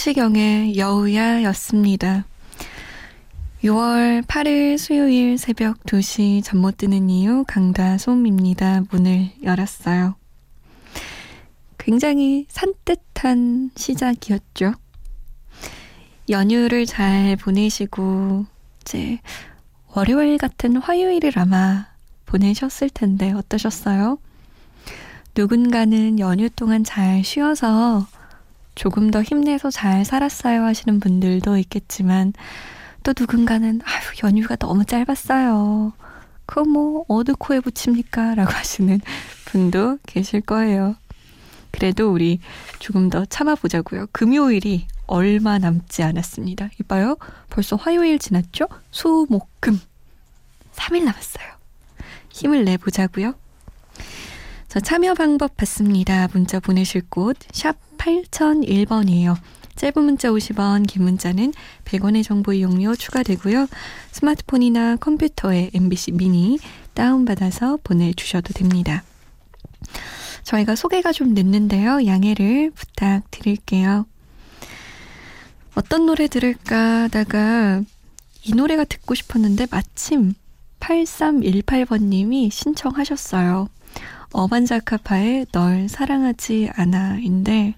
[0.00, 2.24] 성시경의 여우야 였습니다.
[3.62, 8.84] 6월 8일 수요일 새벽 2시 잠 못 드는 이유 강다솜입니다.
[8.90, 10.14] 문을 열었어요.
[11.76, 14.72] 굉장히 산뜻한 시작이었죠.
[16.30, 18.46] 연휴를 잘 보내시고
[18.80, 19.18] 이제
[19.88, 21.88] 월요일 같은 화요일을 아마
[22.24, 24.16] 보내셨을 텐데 어떠셨어요?
[25.36, 28.06] 누군가는 연휴 동안 잘 쉬어서
[28.80, 32.32] 조금 더 힘내서 잘 살았어요 하시는 분들도 있겠지만
[33.02, 35.92] 또 누군가는 아유 연휴가 너무 짧았어요.
[36.46, 38.36] 그거 뭐 어느 코에 붙입니까?
[38.36, 38.98] 라고 하시는
[39.44, 40.96] 분도 계실 거예요.
[41.72, 42.40] 그래도 우리
[42.78, 44.06] 조금 더 참아보자고요.
[44.12, 46.70] 금요일이 얼마 남지 않았습니다.
[46.80, 47.18] 이봐요.
[47.50, 48.66] 벌써 화요일 지났죠?
[48.90, 49.78] 수, 목, 금.
[50.72, 51.46] 3일 남았어요.
[52.30, 53.34] 힘을 내보자고요.
[54.70, 56.28] 자, 참여 방법 받습니다.
[56.32, 59.36] 문자 보내실 곳, 샵 8001번이에요.
[59.74, 61.52] 짧은 문자 50원, 긴 문자는
[61.84, 63.66] 100원의 정보 이용료 추가되고요.
[64.12, 66.60] 스마트폰이나 컴퓨터에 MBC 미니
[66.94, 69.02] 다운받아서 보내주셔도 됩니다.
[70.44, 72.06] 저희가 소개가 좀 늦는데요.
[72.06, 74.06] 양해를 부탁드릴게요.
[75.74, 77.82] 어떤 노래 들을까 하다가
[78.44, 80.34] 이 노래가 듣고 싶었는데 마침
[80.78, 83.68] 8318번님이 신청하셨어요.
[84.32, 87.74] 어반자카파의 널 사랑하지 않아인데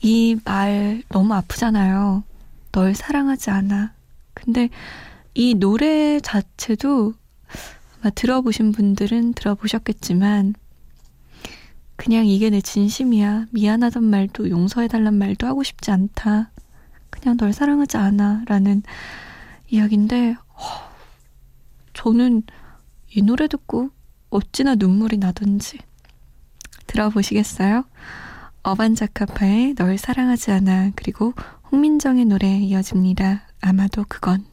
[0.00, 2.22] 이 말 너무 아프잖아요.
[2.72, 3.92] 널 사랑하지 않아.
[4.34, 4.68] 근데
[5.34, 7.14] 이 노래 자체도
[8.00, 10.54] 아마 들어보신 분들은 들어보셨겠지만
[11.96, 13.46] 그냥 이게 내 진심이야.
[13.50, 16.52] 미안하단 말도 용서해달란 말도 하고 싶지 않다.
[17.10, 18.44] 그냥 널 사랑하지 않아.
[18.46, 18.84] 라는
[19.68, 20.90] 이야기인데, 허,
[21.94, 22.44] 저는
[23.10, 23.90] 이 노래 듣고
[24.30, 25.78] 어찌나 눈물이 나던지.
[26.86, 27.84] 들어보시겠어요?
[28.62, 31.32] 어반자카파의 널 사랑하지 않아 그리고
[31.70, 33.42] 홍민정의 노래 이어집니다.
[33.60, 34.44] 아마도 그건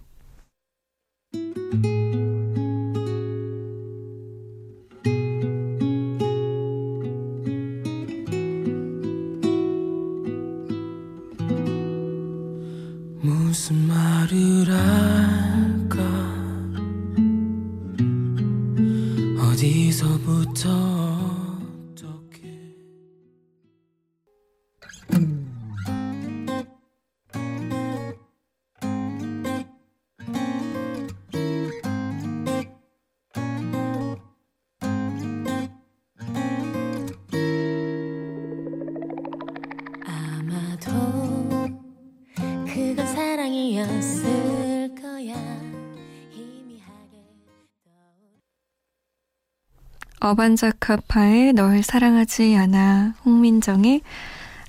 [50.25, 54.01] 어반자카파의 널 사랑하지 않아 홍민정의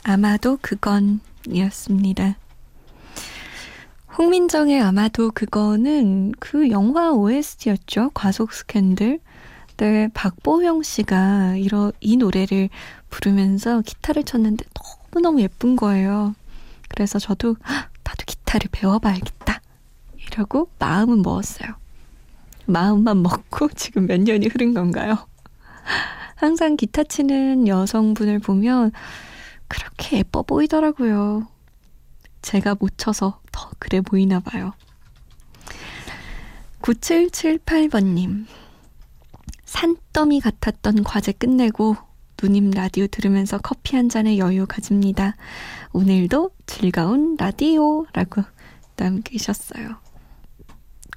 [0.05, 2.37] 아마도 그건이었습니다.
[4.19, 8.11] 홍민정의 아마도 그거는 그 영화 OST였죠.
[8.13, 9.19] 과속 스캔들.
[9.79, 12.69] 네, 박보영 씨가 이러, 이 노래를
[13.09, 14.67] 부르면서 기타를 쳤는데
[15.15, 16.35] 너무너무 예쁜 거예요.
[16.89, 17.57] 그래서 저도
[18.05, 19.63] 나도 기타를 배워봐야겠다.
[20.19, 21.77] 이러고 마음은 먹었어요.
[22.67, 25.27] 마음만 먹고 지금 몇 년이 흐른 건가요?
[26.35, 28.93] 항상 기타 치는 여성분을 보면
[29.69, 31.49] 그렇게 예뻐 보이더라고요.
[32.43, 34.73] 제가 못 쳐서 더 그래 보이나 봐요.
[36.83, 38.47] 9778번님.
[39.65, 41.97] 산더미 같았던 과제 끝내고
[42.41, 45.37] 누님 라디오 들으면서 커피 한 잔의 여유 가집니다.
[45.93, 48.43] 오늘도 즐거운 라디오 라고
[48.97, 49.97] 남기셨어요.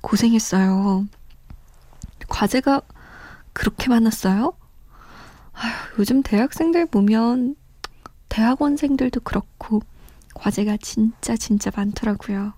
[0.01, 1.05] 고생했어요.
[2.29, 2.81] 과제가
[3.53, 4.53] 그렇게 많았어요?
[5.61, 7.55] 아휴, 요즘 대학생들 보면
[8.29, 9.81] 대학원생들도 그렇고
[10.35, 12.53] 과제가 진짜 진짜 많더라고요.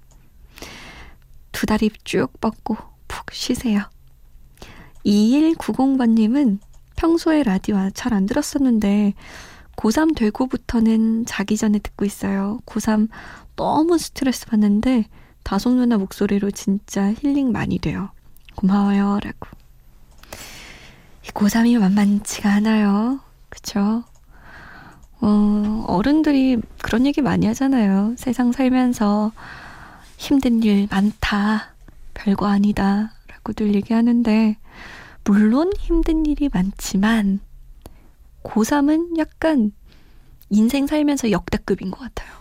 [1.52, 2.78] 두 다리 쭉 뻗고
[3.08, 3.82] 푹 쉬세요.
[5.06, 6.60] 2190번님은
[6.96, 9.14] 평소에 라디오 잘 안 들었었는데
[9.76, 12.60] 고3 되고부터는 자기 전에 듣고 있어요.
[12.66, 13.10] 고3
[13.56, 15.06] 너무 스트레스 받는데
[15.44, 18.12] 다솜 누나 목소리로 진짜 힐링 많이 돼요.
[18.56, 19.20] 고마워요.
[19.24, 19.61] 라고.
[21.34, 23.20] 고3이 만만치가 않아요.
[23.50, 24.04] 그쵸?
[25.22, 28.16] 어, 어른들이 그런 얘기 많이 하잖아요.
[28.18, 29.32] 세상 살면서
[30.18, 31.74] 힘든 일 많다.
[32.14, 33.14] 별거 아니다.
[33.28, 34.58] 라고들 얘기하는데,
[35.24, 37.40] 물론 힘든 일이 많지만,
[38.44, 39.72] 고3은 약간
[40.50, 42.32] 인생 살면서 역대급인 것 같아요.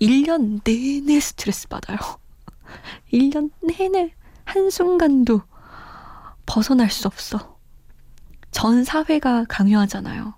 [0.00, 1.98] 1년 내내 스트레스 받아요.
[3.12, 4.14] 1년 내내
[4.44, 5.42] 한순간도
[6.46, 7.57] 벗어날 수 없어.
[8.58, 10.34] 전 사회가 강요하잖아요.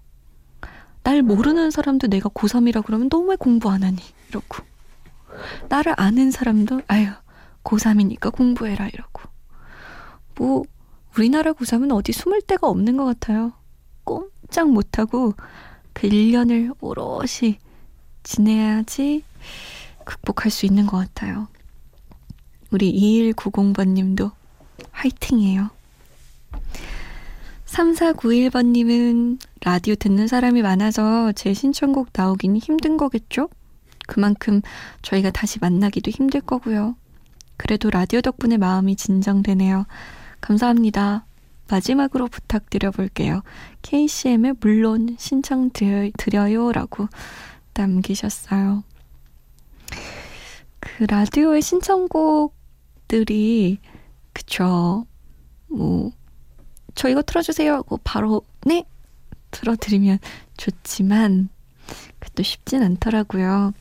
[1.05, 3.97] 날 모르는 사람도 내가 고3이라 그러면 너 왜 공부 안 하니?
[4.29, 4.63] 이러고.
[5.71, 7.09] 나를 아는 사람도 아유
[7.65, 9.23] 고3이니까 공부해라 이러고.
[10.35, 10.65] 뭐
[11.17, 13.55] 우리나라 고3은 어디 숨을 데가 없는 것 같아요.
[14.05, 15.33] 꼼짝 못하고
[15.95, 17.59] 그 1년을 오롯이
[18.23, 19.25] 지내야지
[20.05, 21.49] 극복할 수 있는 것 같아요.
[22.71, 22.93] 우리
[23.33, 24.31] 2190번님도
[24.91, 25.71] 화이팅이에요.
[27.71, 33.49] 3491번님은 라디오 듣는 사람이 많아서 제 신청곡 나오긴 힘든 거겠죠?
[34.09, 34.61] 그만큼
[35.03, 36.97] 저희가 다시 만나기도 힘들 거고요.
[37.57, 39.87] 그래도 라디오 덕분에 마음이 진정되네요.
[40.41, 41.27] 감사합니다.
[41.69, 43.43] 마지막으로 부탁드려 볼게요.
[43.83, 47.07] KCM의 물론 신청 드려요 라고
[47.75, 48.83] 남기셨어요.
[50.81, 52.59] 그 라디오의 신청곡들이
[54.33, 55.07] 그쵸
[55.69, 56.11] 뭐
[56.95, 58.85] 저 이거 틀어주세요 하고 바로 네
[59.51, 60.19] 틀어드리면
[60.57, 61.49] 좋지만
[62.19, 63.73] 그것도 쉽진 않더라고요.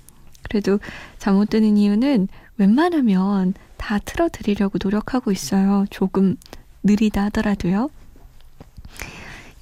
[0.43, 0.79] 그래도
[1.19, 2.27] 잠 못 드는 이유는
[2.57, 5.85] 웬만하면 다 틀어드리려고 노력하고 있어요.
[5.89, 6.35] 조금
[6.83, 7.89] 느리다 하더라도요.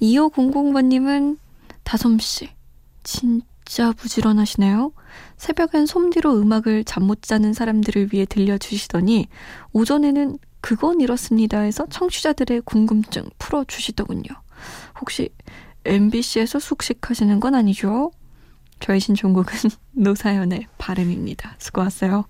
[0.00, 1.38] 2500번님은
[1.84, 2.50] 다솜씨
[3.02, 4.92] 진짜 부지런하시네요.
[5.36, 9.28] 새벽엔 솜디로 음악을 잠 못 자는 사람들을 위해 들려주시더니
[9.72, 14.28] 오전에는 그건 이렇습니다 해서 청취자들의 궁금증 풀어주시더군요.
[15.00, 15.30] 혹시
[15.84, 18.10] MBC에서 숙식하시는 건 아니죠?
[18.80, 19.52] 저의 신청곡은
[19.92, 21.56] 노사연의 발음입니다.
[21.58, 22.26] 수고하세요.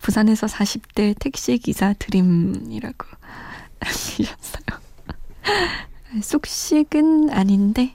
[0.00, 3.06] 부산에서 40대 택시기사 드림이라고
[3.80, 4.82] 남기셨어요.
[6.22, 7.94] 숙식은 아닌데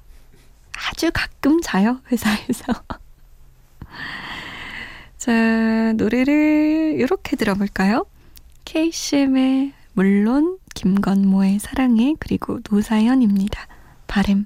[0.74, 2.74] 아주 가끔 자요, 회사에서.
[5.18, 8.06] 자, 노래를 이렇게 들어볼까요?
[8.68, 13.66] KCM의 물론, 김건모의 사랑해, 그리고 노사연입니다.
[14.08, 14.46] 바램.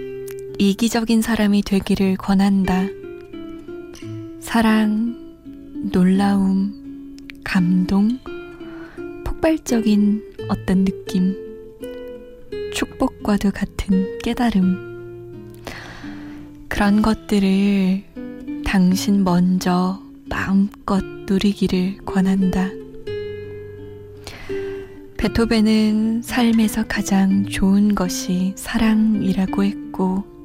[0.63, 2.85] 이기적인 사람이 되기를 권한다.
[4.39, 5.15] 사랑,
[5.91, 8.19] 놀라움, 감동,
[9.25, 11.35] 폭발적인 어떤 느낌,
[12.75, 15.63] 축복과도 같은 깨달음.
[16.67, 18.03] 그런 것들을
[18.63, 22.69] 당신 먼저 마음껏 누리기를 권한다.
[25.17, 30.40] 베토벤은 삶에서 가장 좋은 것이 사랑이라고 했고,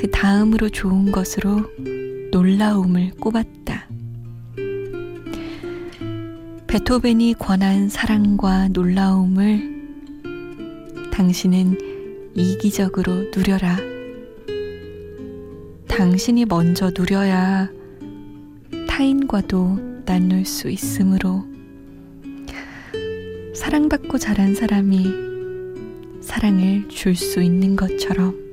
[0.00, 1.60] 그 다음으로 좋은 것으로
[2.32, 3.86] 놀라움을 꼽았다.
[6.66, 9.60] 베토벤이 권한 사랑과 놀라움을
[11.12, 13.76] 당신은 이기적으로 누려라.
[15.86, 17.68] 당신이 먼저 누려야
[18.88, 21.44] 타인과도 나눌 수 있으므로
[23.54, 25.12] 사랑받고 자란 사람이
[26.22, 28.49] 사랑을 줄 수 있는 것처럼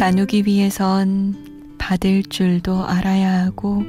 [0.00, 3.82] 나누기 위해선 받을 줄도 알아야 하고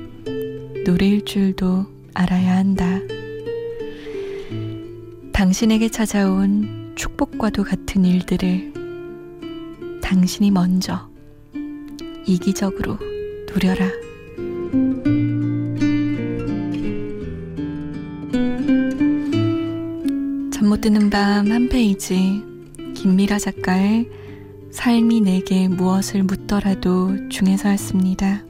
[0.86, 3.00] 누릴 줄도 알아야 한다.
[5.32, 8.74] 당신에게 찾아온 축복과도 같은 일들을
[10.04, 11.10] 당신이 먼저
[12.26, 12.98] 이기적으로
[13.50, 13.88] 누려라.
[20.52, 22.44] 잠 못 드는 밤 한 페이지
[22.96, 24.10] 김미라 작가의
[24.72, 28.44] 삶이 내게 무엇을 묻더라도 중에서였습니다.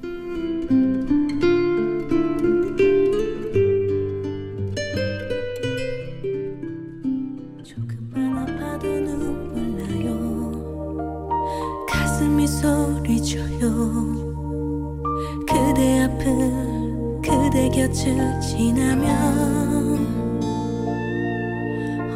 [18.41, 19.07] 지나면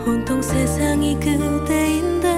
[0.08, 2.35] 온통 세상이 그대인데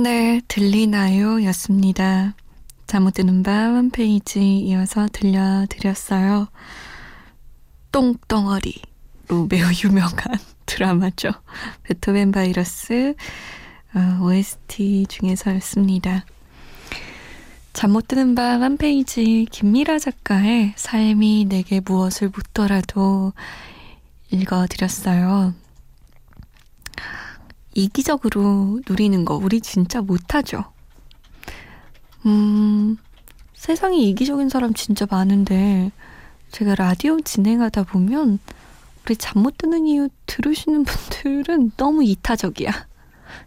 [0.00, 1.44] 태연의 들리나요?
[1.44, 2.34] 였습니다.
[2.86, 6.48] 잠못 드는 밤 한 페이지 이어서 들려드렸어요.
[7.92, 11.30] 똥덩어리로 매우 유명한 드라마죠.
[11.82, 13.14] 베토벤 바이러스
[13.94, 16.24] 어, OST 중에서였습니다.
[17.74, 23.32] 잠 못 드는 밤 한 페이지 김미라 작가의 삶이 내게 무엇을 묻더라도
[24.30, 25.52] 읽어드렸어요.
[27.84, 30.64] 이기적으로 누리는 거 우리 진짜 못하죠.
[32.26, 32.96] 음,
[33.54, 35.90] 세상에 이기적인 사람 진짜 많은데
[36.50, 38.38] 제가 라디오 진행하다 보면
[39.04, 42.70] 우리 잠 못 드는 이유 들으시는 분들은 너무 이타적이야.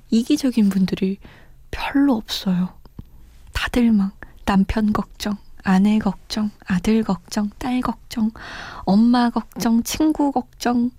[0.10, 1.18] 이기적인 분들이
[1.70, 2.70] 별로 없어요.
[3.52, 4.14] 다들 막
[4.46, 8.32] 남편 걱정, 아내 걱정, 아들 걱정, 딸 걱정,
[8.84, 10.92] 엄마 걱정, 친구 걱정,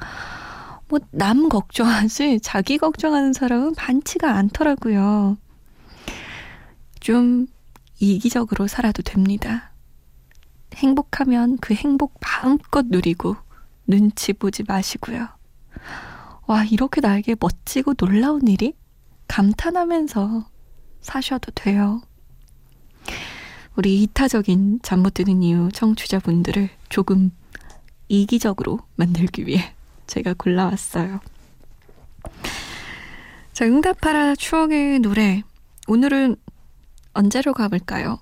[0.89, 5.37] 뭐 남 걱정하지 자기 걱정하는 사람은 많지가 않더라고요.
[7.01, 7.47] 좀
[8.01, 9.73] 이기적으로 살아도 됩니다.
[10.75, 13.37] 행복하면 그 행복 마음껏 누리고
[13.87, 15.29] 눈치 보지 마시고요.
[16.47, 18.75] 와, 이렇게 나에게 멋지고 놀라운 일이?
[19.29, 20.45] 감탄하면서
[21.01, 22.03] 사셔도 돼요.
[23.77, 27.31] 우리 이타적인 잠 못 드는 이유 청취자분들을 조금
[28.09, 29.75] 이기적으로 만들기 위해
[30.07, 31.21] 제가 골라왔어요.
[33.53, 35.43] 자, 응답하라 추억의 노래.
[35.87, 36.37] 오늘은
[37.13, 38.19] 언제로 가볼까요?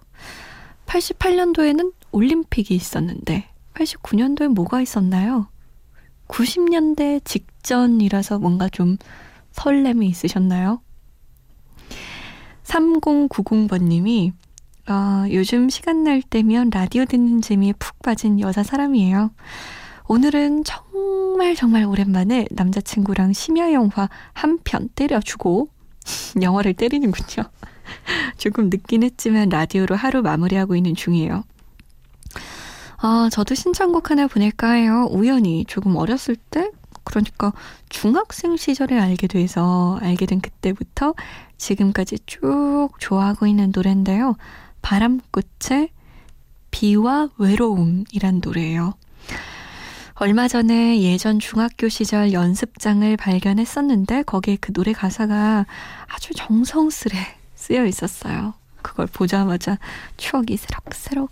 [0.86, 5.48] 88년도에는 올림픽이 있었는데 89년도에 뭐가 있었나요?
[6.28, 8.96] 90년대 직전이라서 뭔가 좀
[9.52, 10.82] 설렘이 있으셨나요?
[12.64, 14.32] 3090번님이
[14.90, 19.30] 어, 요즘 시간 날 때면 라디오 듣는 재미에 푹 빠진 여자 사람이에요.
[20.08, 25.68] 오늘은 정말 정말 오랜만에 남자친구랑 심야 영화 한 편 때려주고
[26.42, 27.48] 영화를 때리는군요.
[28.36, 31.44] 조금 늦긴 했지만 라디오로 하루 마무리하고 있는 중이에요.
[32.96, 35.06] 아, 저도 신청곡 하나 보낼까 해요.
[35.12, 36.68] 우연히 조금 어렸을 때
[37.04, 37.52] 그러니까
[37.88, 41.14] 중학생 시절에 알게 돼서 알게 된 그때부터
[41.58, 44.36] 지금까지 쭉 좋아하고 있는 노래인데요.
[44.82, 45.90] 바람꽃의
[46.70, 48.94] 비와 외로움이란 노래예요.
[50.14, 55.64] 얼마 전에 예전 중학교 시절 연습장을 발견했었는데 거기에 그 노래 가사가
[56.08, 57.16] 아주 정성스레
[57.54, 58.54] 쓰여 있었어요.
[58.82, 59.78] 그걸 보자마자
[60.16, 61.30] 추억이 새록새록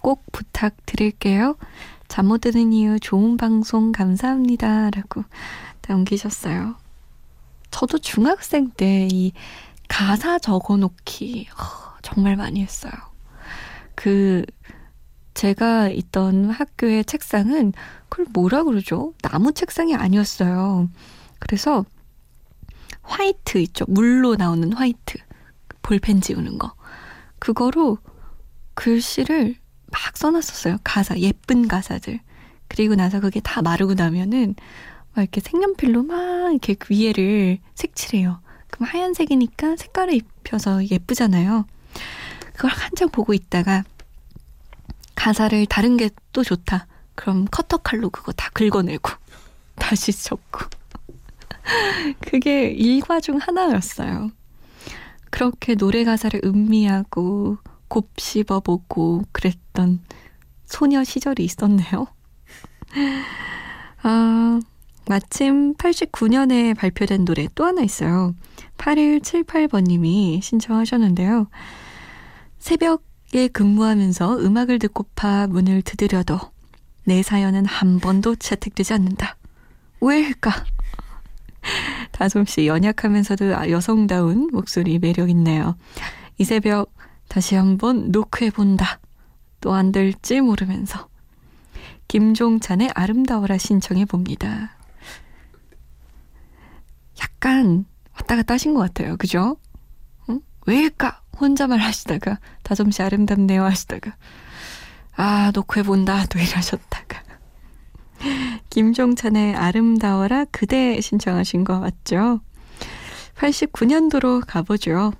[0.00, 1.56] 꼭 부탁드릴게요.
[2.08, 4.90] 잠 못 드는 이유 좋은 방송 감사합니다.
[4.90, 5.24] 라고
[5.88, 6.74] 남기셨어요.
[7.70, 9.32] 저도 중학생 때 이
[9.88, 11.48] 가사 적어 놓기
[12.02, 12.92] 정말 많이 했어요.
[13.94, 14.44] 그
[15.34, 17.72] 제가 있던 학교의 책상은
[18.08, 19.14] 그걸 뭐라 그러죠?
[19.22, 20.88] 나무 책상이 아니었어요.
[21.38, 21.84] 그래서
[23.02, 23.84] 화이트 있죠.
[23.88, 25.18] 물로 나오는 화이트.
[25.82, 26.74] 볼펜 지우는 거.
[27.38, 27.98] 그거로
[28.74, 29.56] 글씨를
[29.90, 30.78] 막 써놨었어요.
[30.84, 32.20] 가사, 예쁜 가사들.
[32.68, 34.54] 그리고 나서 그게 다 마르고 나면은
[35.14, 38.40] 막 이렇게 색연필로 막 이렇게 그 위에를 색칠해요.
[38.70, 41.66] 그럼 하얀색이니까 색깔을 입혀서 예쁘잖아요.
[42.54, 43.84] 그걸 한참 보고 있다가
[45.14, 46.86] 가사를 다른 게 또 좋다.
[47.14, 49.10] 그럼 커터칼로 그거 다 긁어내고
[49.76, 50.60] 다시 접고
[52.20, 54.30] 그게 일과 중 하나였어요.
[55.30, 57.58] 그렇게 노래 가사를 음미하고
[57.88, 60.00] 곱씹어보고 그랬던
[60.64, 62.06] 소녀 시절이 있었네요.
[64.02, 64.60] 아,
[65.08, 68.34] 마침 89년에 발표된 노래 또 하나 있어요.
[68.78, 71.48] 8178번님이 신청하셨는데요.
[72.58, 76.38] 새벽에 근무하면서 음악을 듣고파 문을 두드려도
[77.04, 79.36] 내 사연은 한 번도 채택되지 않는다.
[80.00, 80.52] 왜일까?
[82.12, 85.76] 다솜씨 연약하면서도 여성다운 목소리 매력 있네요.
[86.38, 86.92] 이 새벽
[87.28, 89.00] 다시 한번 노크해본다.
[89.62, 91.08] 또 안 될지 모르면서.
[92.08, 94.76] 김종찬의 아름다워라 신청해 봅니다.
[97.22, 99.16] 약간 왔다 갔다 하신 것 같아요.
[99.16, 99.56] 그죠?
[100.28, 100.40] 응?
[100.66, 101.20] 왜일까?
[101.40, 104.14] 혼자말 하시다가 다솜씨 아름답네요 하시다가
[105.16, 107.22] 아 노크해본다 또 이러셨다가
[108.70, 112.40] 김종찬의 아름다워라 그대 신청하신 거 맞죠?
[113.36, 115.12] 89년도로 가보죠.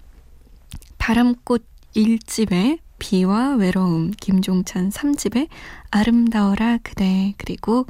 [0.98, 1.66] 바람꽃
[1.96, 5.48] 1집에 비와 외로움, 김종찬 3집에
[5.90, 7.86] 아름다워라 그대, 그리고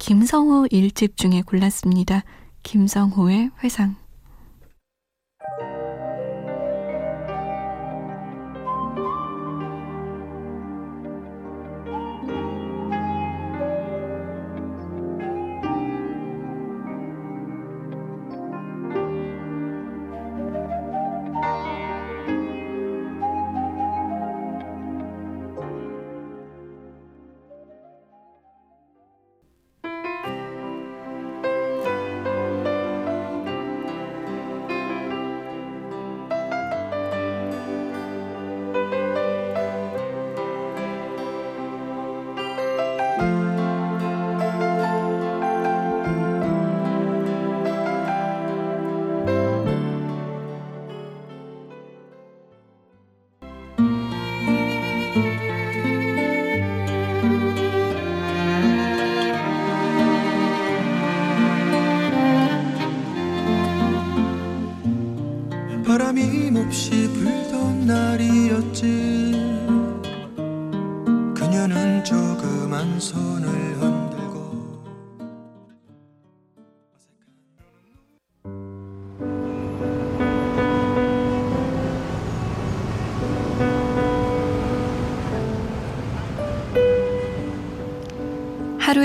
[0.00, 2.24] 김성호 1집 중에 골랐습니다.
[2.62, 3.96] 김성호의 회상.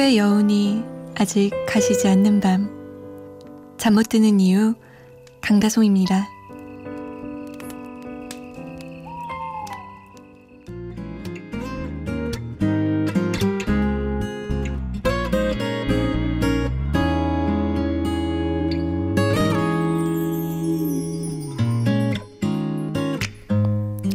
[0.03, 0.83] 하루의 여운이
[1.15, 2.69] 아직 가시지 않는 밤.
[3.77, 4.73] 잠 못 드는 이유,
[5.41, 6.27] 강다송입니다.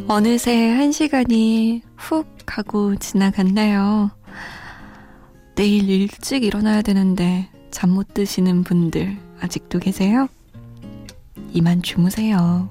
[0.07, 4.18] 어느새 한 시간이 훅 가고 지나갔나요?
[5.59, 10.29] 내일 일찍 일어나야 되는데 잠 못 드시는 분들 아직도 계세요?
[11.51, 12.69] 이만 주무세요.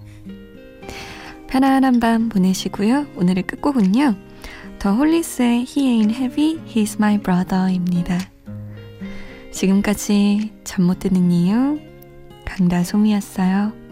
[1.49, 3.09] 편안한 밤 보내시고요.
[3.15, 4.15] 오늘의 끝곡은요.
[4.79, 8.19] 더 홀리스의 He Ain't Heavy, He's My Brother입니다.
[9.53, 11.79] 지금까지 잠 못 드는 이유
[12.47, 13.88] 강다솜이었어요.